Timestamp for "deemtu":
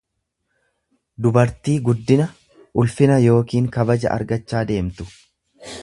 4.73-5.11